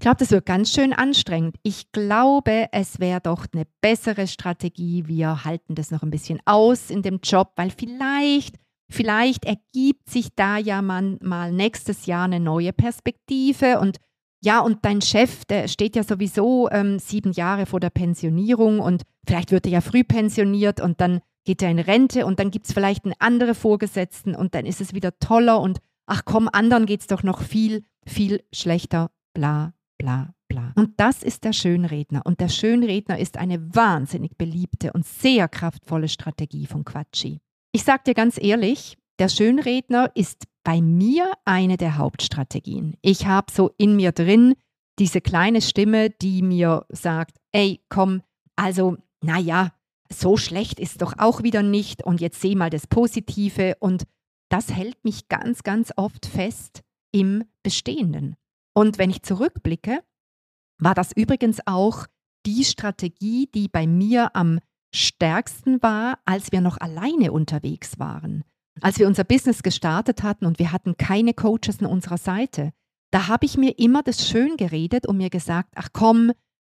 ich 0.00 0.02
glaube, 0.02 0.16
das 0.16 0.30
wird 0.30 0.46
ganz 0.46 0.72
schön 0.72 0.94
anstrengend. 0.94 1.56
Ich 1.62 1.92
glaube, 1.92 2.68
es 2.72 3.00
wäre 3.00 3.20
doch 3.20 3.44
eine 3.52 3.66
bessere 3.82 4.28
Strategie. 4.28 5.06
Wir 5.06 5.44
halten 5.44 5.74
das 5.74 5.90
noch 5.90 6.02
ein 6.02 6.10
bisschen 6.10 6.40
aus 6.46 6.88
in 6.88 7.02
dem 7.02 7.20
Job, 7.22 7.52
weil 7.56 7.68
vielleicht, 7.68 8.56
vielleicht 8.90 9.44
ergibt 9.44 10.08
sich 10.08 10.28
da 10.34 10.56
ja 10.56 10.80
man, 10.80 11.18
mal 11.20 11.52
nächstes 11.52 12.06
Jahr 12.06 12.24
eine 12.24 12.40
neue 12.40 12.72
Perspektive 12.72 13.78
und 13.78 13.98
ja, 14.42 14.60
und 14.60 14.86
dein 14.86 15.02
Chef, 15.02 15.44
der 15.44 15.68
steht 15.68 15.96
ja 15.96 16.02
sowieso 16.02 16.70
ähm, 16.70 16.98
sieben 16.98 17.32
Jahre 17.32 17.66
vor 17.66 17.78
der 17.78 17.90
Pensionierung 17.90 18.80
und 18.80 19.02
vielleicht 19.26 19.50
wird 19.50 19.66
er 19.66 19.72
ja 19.72 19.80
früh 19.82 20.02
pensioniert 20.02 20.80
und 20.80 21.02
dann 21.02 21.20
geht 21.44 21.60
er 21.60 21.70
in 21.70 21.78
Rente 21.78 22.24
und 22.24 22.40
dann 22.40 22.50
gibt 22.50 22.64
es 22.64 22.72
vielleicht 22.72 23.04
einen 23.04 23.16
anderen 23.18 23.54
Vorgesetzten 23.54 24.34
und 24.34 24.54
dann 24.54 24.64
ist 24.64 24.80
es 24.80 24.94
wieder 24.94 25.18
toller 25.18 25.60
und 25.60 25.78
ach 26.06 26.22
komm, 26.24 26.48
anderen 26.50 26.86
geht 26.86 27.02
es 27.02 27.06
doch 27.06 27.22
noch 27.22 27.42
viel, 27.42 27.84
viel 28.06 28.42
schlechter, 28.50 29.10
bla, 29.34 29.74
bla, 30.00 30.34
bla. 30.48 30.72
Und 30.76 30.98
das 30.98 31.22
ist 31.22 31.44
der 31.44 31.52
Schönredner. 31.52 32.22
Und 32.24 32.40
der 32.40 32.48
Schönredner 32.48 33.18
ist 33.18 33.36
eine 33.36 33.74
wahnsinnig 33.74 34.36
beliebte 34.38 34.92
und 34.92 35.06
sehr 35.06 35.48
kraftvolle 35.48 36.08
Strategie 36.08 36.66
von 36.66 36.84
Quatschi. 36.84 37.40
Ich 37.72 37.84
sage 37.84 38.02
dir 38.06 38.14
ganz 38.14 38.38
ehrlich, 38.42 38.96
der 39.18 39.28
Schönredner 39.28 40.10
ist 40.14 40.44
bei 40.64 40.80
mir 40.80 41.30
eine 41.44 41.76
der 41.76 41.98
Hauptstrategien. 41.98 42.96
Ich 43.02 43.26
habe 43.26 43.52
so 43.52 43.70
in 43.76 43.96
mir 43.96 44.12
drin 44.12 44.54
diese 44.98 45.20
kleine 45.20 45.60
Stimme, 45.60 46.10
die 46.10 46.42
mir 46.42 46.86
sagt, 46.88 47.36
ey, 47.52 47.80
komm, 47.88 48.22
also, 48.56 48.96
naja, 49.22 49.72
so 50.12 50.36
schlecht 50.36 50.80
ist 50.80 51.02
doch 51.02 51.14
auch 51.18 51.42
wieder 51.42 51.62
nicht 51.62 52.02
und 52.02 52.20
jetzt 52.20 52.40
seh 52.40 52.54
mal 52.54 52.70
das 52.70 52.86
Positive 52.86 53.76
und 53.80 54.04
das 54.48 54.72
hält 54.72 55.04
mich 55.04 55.28
ganz, 55.28 55.62
ganz 55.62 55.92
oft 55.96 56.26
fest 56.26 56.82
im 57.12 57.44
Bestehenden. 57.62 58.36
Und 58.80 58.96
wenn 58.96 59.10
ich 59.10 59.22
zurückblicke, 59.22 60.02
war 60.78 60.94
das 60.94 61.12
übrigens 61.12 61.58
auch 61.66 62.06
die 62.46 62.64
Strategie, 62.64 63.46
die 63.54 63.68
bei 63.68 63.86
mir 63.86 64.34
am 64.34 64.58
stärksten 64.90 65.82
war, 65.82 66.18
als 66.24 66.50
wir 66.50 66.62
noch 66.62 66.78
alleine 66.78 67.30
unterwegs 67.30 67.98
waren. 67.98 68.42
Als 68.80 68.98
wir 68.98 69.06
unser 69.06 69.24
Business 69.24 69.62
gestartet 69.62 70.22
hatten 70.22 70.46
und 70.46 70.58
wir 70.58 70.72
hatten 70.72 70.96
keine 70.96 71.34
Coaches 71.34 71.80
an 71.80 71.86
unserer 71.88 72.16
Seite, 72.16 72.72
da 73.10 73.28
habe 73.28 73.44
ich 73.44 73.58
mir 73.58 73.78
immer 73.78 74.02
das 74.02 74.26
schön 74.26 74.56
geredet 74.56 75.06
und 75.06 75.18
mir 75.18 75.28
gesagt, 75.28 75.72
ach 75.74 75.90
komm, 75.92 76.32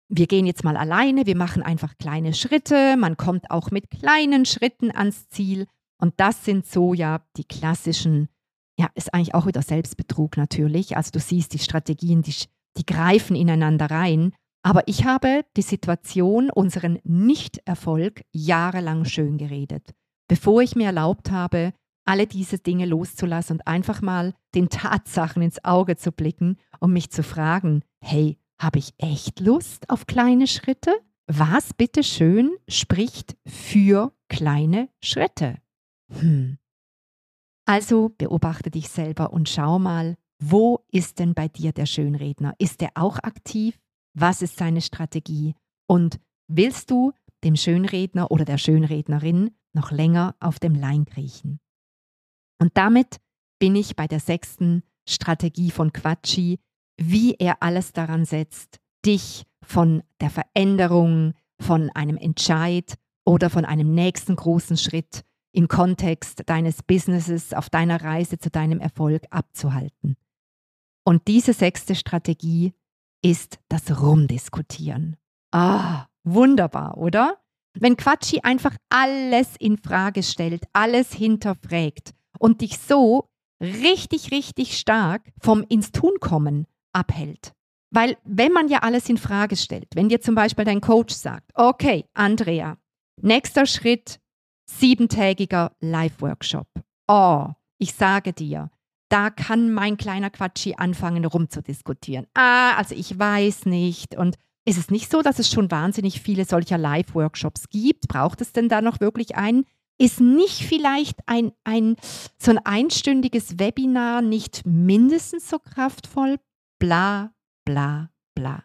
wir 0.08 0.28
gehen 0.28 0.46
jetzt 0.46 0.64
mal 0.64 0.78
alleine, 0.78 1.26
wir 1.26 1.36
machen 1.36 1.64
einfach 1.64 1.98
kleine 1.98 2.36
Schritte, 2.36 2.98
man 2.98 3.18
kommt 3.18 3.50
auch 3.50 3.72
mit 3.72 3.90
kleinen 3.90 4.46
Schritten 4.46 4.92
ans 4.92 5.28
Ziel 5.30 5.66
und 5.98 6.14
das 6.18 6.46
sind 6.46 6.68
so 6.68 6.94
ja 6.94 7.26
die 7.36 7.46
klassischen, 7.46 8.30
ja, 8.77 8.89
ist 8.96 9.13
eigentlich 9.13 9.34
auch 9.34 9.46
wieder 9.46 9.62
Selbstbetrug 9.62 10.38
natürlich, 10.38 10.98
also 10.98 11.12
du 11.12 11.20
siehst 11.20 11.53
die 11.53 11.60
Strategien, 11.60 12.22
die, 12.22 12.36
die 12.77 12.86
greifen 12.86 13.36
ineinander 13.36 13.89
rein, 13.89 14.34
aber 14.63 14.88
ich 14.88 15.05
habe 15.05 15.46
die 15.55 15.62
Situation, 15.62 16.50
unseren 16.50 17.00
Nichterfolg 17.03 18.24
jahrelang 18.32 19.05
schön 19.05 19.38
geredet, 19.38 19.94
bevor 20.27 20.62
ich 20.62 20.75
mir 20.75 20.88
erlaubt 20.88 21.32
habe, 21.32 21.74
alle 22.05 22.27
diese 22.27 22.58
Dinge 22.58 22.86
loszulassen 22.86 23.58
und 23.58 23.67
einfach 23.67 24.01
mal 24.01 24.34
den 24.53 24.70
Tatsachen 24.70 25.41
ins 25.41 25.63
Auge 25.63 25.98
zu 25.98 26.12
blicken 26.12 26.58
und 26.79 26.94
mich 26.94 27.12
zu 27.12 27.24
fragen, 27.24 27.84
hey, 28.01 28.38
habe 28.60 28.79
ich 28.79 28.94
echt 28.98 29.39
Lust 29.39 29.89
auf 29.89 30.08
kleine 30.08 30.48
Schritte? 30.48 30.91
Was 31.27 31.74
bitteschön 31.74 32.55
spricht 32.67 33.36
für 33.48 34.13
kleine 34.29 34.89
Schritte? 35.03 35.58
Hm. 36.12 36.58
Also 37.65 38.12
beobachte 38.17 38.69
dich 38.69 38.89
selber 38.89 39.34
und 39.34 39.50
schau 39.50 39.79
mal, 39.79 40.15
wo 40.39 40.86
ist 40.91 41.19
denn 41.19 41.34
bei 41.34 41.48
dir 41.48 41.72
der 41.72 41.86
Schönredner? 41.86 42.53
Ist 42.60 42.81
er 42.81 42.91
auch 42.95 43.17
aktiv? 43.24 43.79
Was 44.13 44.41
ist 44.41 44.57
seine 44.57 44.81
Strategie? 44.81 45.55
Und 45.88 46.19
willst 46.48 46.91
du 46.91 47.13
dem 47.43 47.55
Schönredner 47.55 48.31
oder 48.31 48.45
der 48.45 48.57
Schönrednerin 48.57 49.51
noch 49.74 49.91
länger 49.91 50.36
auf 50.39 50.60
dem 50.60 50.75
Lein 50.75 51.05
kriechen? 51.05 51.60
Und 52.62 52.77
damit 52.77 53.17
bin 53.60 53.75
ich 53.75 53.95
bei 53.95 54.07
der 54.07 54.19
sechsten 54.19 54.84
Strategie 55.07 55.72
von 55.72 55.91
Quatschi, 55.91 56.60
wie 56.98 57.36
er 57.36 57.62
alles 57.62 57.93
daran 57.93 58.25
setzt, 58.25 58.79
dich 59.05 59.43
von 59.63 60.03
der 60.22 60.29
Veränderung, 60.29 61.34
von 61.60 61.89
einem 61.91 62.17
Entscheid 62.17 62.95
oder 63.25 63.50
von 63.50 63.65
einem 63.65 63.93
nächsten 63.93 64.36
großen 64.36 64.77
Schritt 64.77 65.24
im 65.56 65.68
Kontext 65.68 66.44
deines 66.48 66.84
Businesses 66.84 67.54
auf 67.54 67.70
deiner 67.70 68.04
Reise 68.04 68.38
zu 68.38 68.50
deinem 68.50 68.80
Erfolg 68.80 69.24
abzuhalten. 69.30 70.18
Und 71.06 71.28
diese 71.28 71.54
sechste 71.54 71.96
Strategie 71.96 72.74
ist 73.24 73.60
das 73.70 74.02
Rumdiskutieren. 74.02 75.18
Ah, 75.52 76.08
wunderbar, 76.24 76.98
oder? 76.98 77.38
Wenn 77.74 77.96
Quatschi 77.96 78.42
einfach 78.42 78.76
alles 78.90 79.56
in 79.58 79.78
Frage 79.78 80.24
stellt, 80.24 80.66
alles 80.74 81.14
hinterfragt 81.14 82.14
und 82.40 82.62
dich 82.62 82.78
so 82.78 83.30
richtig, 83.62 84.32
richtig 84.32 84.78
stark 84.78 85.32
vom 85.42 85.64
ins 85.68 85.92
Tun 85.92 86.14
kommen 86.20 86.68
abhält. 86.94 87.54
Weil 87.92 88.18
wenn 88.26 88.52
man 88.52 88.68
ja 88.68 88.80
alles 88.80 89.08
in 89.10 89.18
Frage 89.18 89.56
stellt, 89.56 89.88
wenn 89.96 90.10
dir 90.10 90.20
zum 90.20 90.36
Beispiel 90.36 90.66
dein 90.66 90.82
Coach 90.82 91.14
sagt, 91.14 91.52
okay, 91.54 92.06
Andrea, 92.14 92.78
nächster 93.22 93.66
Schritt, 93.66 94.20
siebentägiger 94.65 95.72
Live-Workshop. 95.79 96.67
Oh, 97.07 97.50
ich 97.77 97.93
sage 97.93 98.34
dir, 98.34 98.69
da 99.10 99.29
kann 99.29 99.72
mein 99.72 99.98
kleiner 99.98 100.29
Quatschi 100.29 100.75
anfangen 100.75 101.25
rumzudiskutieren. 101.25 102.27
Ah, 102.34 102.75
also 102.75 102.95
ich 102.95 103.17
weiß 103.17 103.65
nicht. 103.65 104.15
Und 104.15 104.36
ist 104.65 104.79
es 104.79 104.89
nicht 104.89 105.12
so, 105.12 105.22
dass 105.22 105.39
es 105.39 105.50
schon 105.51 105.69
wahnsinnig 105.69 106.22
viele 106.22 106.45
solcher 106.45 106.77
Live-Workshops 106.77 107.69
gibt? 107.69 108.07
Braucht 108.07 108.41
es 108.41 108.51
denn 108.51 108.67
da 108.67 108.81
noch 108.81 109.00
wirklich 109.00 109.36
einen? 109.36 109.65
Ist 109.98 110.19
nicht 110.19 110.63
vielleicht 110.63 111.19
ein, 111.27 111.53
ein, 111.63 111.95
so 112.38 112.51
ein 112.51 112.57
einstündiges 112.57 113.60
Webinar 113.60 114.22
nicht 114.22 114.65
mindestens 114.65 115.50
so 115.50 115.60
kraftvoll? 115.60 116.39
Bla, 116.79 117.31
bla, 117.63 118.10
bla. 118.34 118.63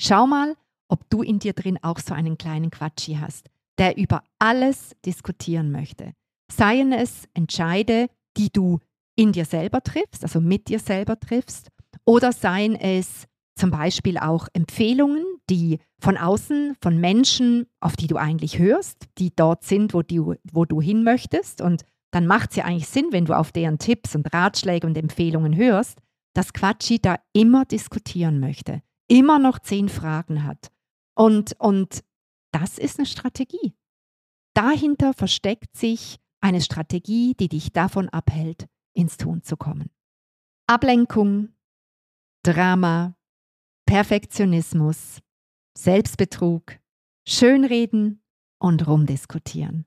Schau 0.00 0.26
mal, 0.26 0.54
ob 0.88 1.08
du 1.10 1.22
in 1.22 1.40
dir 1.40 1.54
drin 1.54 1.78
auch 1.82 1.98
so 1.98 2.14
einen 2.14 2.38
kleinen 2.38 2.70
Quatschi 2.70 3.16
hast. 3.16 3.50
Der 3.78 3.96
über 3.96 4.22
alles 4.38 4.92
diskutieren 5.04 5.70
möchte. 5.70 6.12
Seien 6.50 6.92
es 6.92 7.24
Entscheide, 7.34 8.08
die 8.36 8.50
du 8.50 8.78
in 9.16 9.32
dir 9.32 9.44
selber 9.44 9.82
triffst, 9.82 10.22
also 10.22 10.40
mit 10.40 10.68
dir 10.68 10.78
selber 10.78 11.18
triffst, 11.18 11.68
oder 12.04 12.32
seien 12.32 12.74
es 12.74 13.26
zum 13.58 13.70
Beispiel 13.70 14.18
auch 14.18 14.48
Empfehlungen, 14.52 15.24
die 15.50 15.78
von 16.00 16.16
außen, 16.16 16.76
von 16.80 16.98
Menschen, 16.98 17.66
auf 17.80 17.96
die 17.96 18.06
du 18.06 18.16
eigentlich 18.16 18.58
hörst, 18.58 19.06
die 19.18 19.34
dort 19.34 19.64
sind, 19.64 19.94
wo 19.94 20.02
du, 20.02 20.34
wo 20.52 20.64
du 20.64 20.80
hin 20.80 21.02
möchtest. 21.02 21.60
Und 21.60 21.82
dann 22.12 22.26
macht 22.26 22.50
es 22.50 22.56
ja 22.56 22.64
eigentlich 22.64 22.88
Sinn, 22.88 23.08
wenn 23.10 23.24
du 23.24 23.36
auf 23.36 23.50
deren 23.50 23.78
Tipps 23.78 24.14
und 24.14 24.32
Ratschläge 24.32 24.86
und 24.86 24.96
Empfehlungen 24.96 25.56
hörst, 25.56 25.98
dass 26.34 26.52
Quatschi 26.52 27.00
da 27.00 27.16
immer 27.32 27.64
diskutieren 27.64 28.38
möchte, 28.38 28.80
immer 29.08 29.38
noch 29.40 29.58
zehn 29.58 29.88
Fragen 29.88 30.44
hat. 30.44 30.68
Und, 31.16 31.56
und 31.58 32.04
das 32.52 32.78
ist 32.78 32.98
eine 32.98 33.06
Strategie. 33.06 33.74
Dahinter 34.54 35.12
versteckt 35.14 35.76
sich 35.76 36.18
eine 36.40 36.60
Strategie, 36.60 37.34
die 37.34 37.48
dich 37.48 37.72
davon 37.72 38.08
abhält, 38.08 38.66
ins 38.94 39.16
Tun 39.16 39.42
zu 39.42 39.56
kommen. 39.56 39.90
Ablenkung, 40.66 41.50
Drama, 42.42 43.16
Perfektionismus, 43.86 45.20
Selbstbetrug, 45.76 46.78
Schönreden 47.26 48.22
und 48.58 48.86
Rumdiskutieren. 48.86 49.86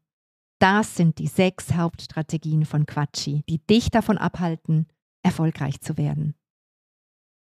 Das 0.60 0.96
sind 0.96 1.18
die 1.18 1.28
sechs 1.28 1.74
Hauptstrategien 1.74 2.66
von 2.66 2.86
Quatschi, 2.86 3.44
die 3.50 3.66
dich 3.66 3.90
davon 3.90 4.18
abhalten, 4.18 4.88
erfolgreich 5.24 5.82
zu 5.82 5.98
werden. 5.98 6.36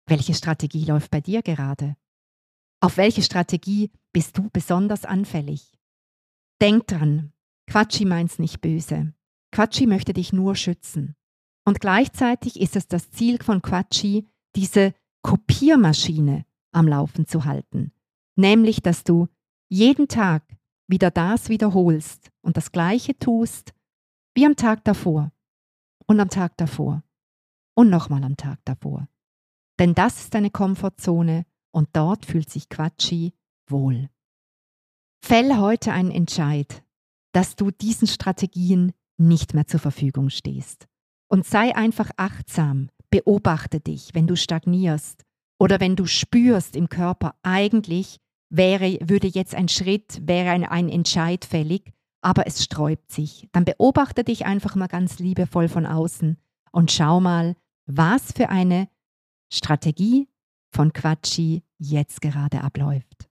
Welche 0.07 0.35
Strategie 0.35 0.85
läuft 0.85 1.11
bei 1.11 1.21
dir 1.21 1.43
gerade? 1.43 1.97
Auf 2.85 2.99
welche 2.99 3.23
Strategie 3.23 3.91
bist 4.13 4.37
du 4.37 4.51
besonders 4.51 5.07
anfällig? 5.07 5.73
Denk 6.61 6.87
dran, 6.87 7.33
Quatschi 7.67 8.05
meint's 8.05 8.39
nicht 8.39 8.61
böse. 8.61 9.15
Quatschi 9.53 9.87
möchte 9.87 10.13
dich 10.13 10.35
nur 10.35 10.55
schützen. 10.55 11.17
Und 11.65 11.81
gleichzeitig 11.81 12.61
ist 12.61 12.77
es 12.77 12.87
das 12.87 13.11
Ziel 13.11 13.43
von 13.43 13.63
Quatschi, 13.63 14.29
diese 14.55 14.93
Kopiermaschine 15.23 16.45
am 16.73 16.87
Laufen 16.87 17.27
zu 17.27 17.47
halten. 17.47 17.91
Nämlich, 18.37 18.83
dass 18.83 19.03
du 19.03 19.29
jeden 19.71 20.07
Tag 20.07 20.43
wieder 20.87 21.11
das 21.11 21.49
wiederholst 21.49 22.31
und 22.43 22.59
das 22.59 22.71
Gleiche 22.71 23.19
tust 23.19 23.73
wie 24.35 24.45
am 24.45 24.57
Tag 24.57 24.85
davor 24.85 25.33
und 26.07 26.21
am 26.21 26.29
Tag 26.29 26.59
davor 26.59 27.03
und 27.73 27.89
nochmal 27.89 28.23
am 28.25 28.37
Tag 28.37 28.59
davor. 28.67 29.09
Denn 29.79 29.95
das 29.95 30.21
ist 30.21 30.35
deine 30.35 30.51
Komfortzone 30.51 31.47
und 31.75 31.89
dort 31.93 32.25
fühlt 32.25 32.49
sich 32.49 32.69
Quatschi 32.69 33.35
wohl. 33.67 34.09
Fäll 35.21 35.59
heute 35.59 35.93
einen 35.93 36.13
Entscheid, 36.13 36.85
dass 37.33 37.57
du 37.57 37.73
diesen 37.73 38.07
Strategien 38.07 38.93
nicht 39.17 39.55
mehr 39.55 39.67
zur 39.67 39.81
Verfügung 39.81 40.31
stehst. 40.31 40.87
Und 41.29 41.47
sei 41.47 41.75
einfach 41.75 42.11
achtsam, 42.17 42.91
beobachte 43.11 43.81
dich, 43.81 44.15
wenn 44.15 44.29
du 44.29 44.37
stagnierst 44.37 45.25
oder 45.59 45.81
wenn 45.81 45.97
du 45.97 46.07
spürst 46.07 46.77
im 46.77 46.89
Körper, 46.89 47.35
eigentlich 47.43 48.19
wäre, 48.51 48.99
würde 49.03 49.27
jetzt 49.27 49.55
ein 49.57 49.69
Schritt, 49.69 50.21
wäre 50.23 50.51
ein, 50.51 50.65
ein 50.65 50.89
Entscheid 50.89 51.45
fällig, 51.45 51.93
aber 52.21 52.47
es 52.47 52.63
sträubt 52.63 53.11
sich. 53.11 53.49
Dann 53.51 53.65
beobachte 53.65 54.23
dich 54.23 54.47
einfach 54.47 54.77
mal 54.77 54.87
ganz 54.87 55.19
liebevoll 55.19 55.69
von 55.69 55.87
außen 55.87 56.39
und 56.71 56.93
schau 56.93 57.19
mal, 57.21 57.57
was 57.87 58.31
für 58.31 58.49
eine 58.49 58.89
Strategie 59.51 60.29
von 60.71 60.93
Quatschi 60.93 61.64
jetzt 61.79 62.21
gerade 62.21 62.63
abläuft. 62.63 63.29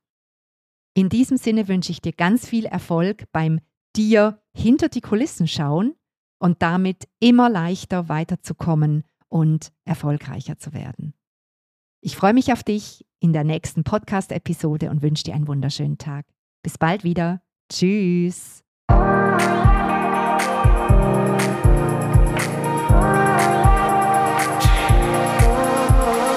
In 0.96 1.10
diesem 1.10 1.38
Sinne 1.38 1.68
wünsche 1.68 1.92
ich 1.92 2.02
dir 2.02 2.14
ganz 2.14 2.48
viel 2.48 2.66
Erfolg 2.66 3.26
beim 3.32 3.60
dir 3.96 4.42
hinter 4.54 4.90
die 4.90 5.02
Kulissen 5.02 5.48
schauen 5.48 5.96
und 6.40 6.62
damit 6.62 7.08
immer 7.20 7.50
leichter 7.50 8.10
weiterzukommen 8.10 9.04
und 9.28 9.72
erfolgreicher 9.86 10.58
zu 10.58 10.74
werden. 10.74 11.14
Ich 12.02 12.16
freue 12.16 12.34
mich 12.34 12.52
auf 12.52 12.64
dich 12.64 13.06
in 13.20 13.34
der 13.34 13.44
nächsten 13.44 13.84
Podcast-Episode 13.84 14.90
und 14.90 15.02
wünsche 15.02 15.24
dir 15.24 15.34
einen 15.34 15.48
wunderschönen 15.48 15.98
Tag. 15.98 16.26
Bis 16.62 16.78
bald 16.78 17.04
wieder. 17.04 17.42
Tschüss. 17.72 18.63